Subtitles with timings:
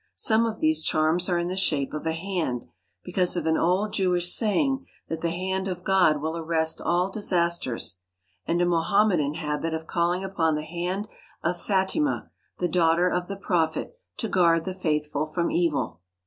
[0.17, 2.63] Some of these charms are in the shape of a hand,
[3.03, 7.31] because of an old Jewish saying that the hand of God will arrest all dis
[7.31, 7.99] asters,
[8.47, 11.07] and a Mohammedan habit of calling upon the hand
[11.43, 16.01] of Fatima, the daughter of the Prophet, to guard the Faithful from evil.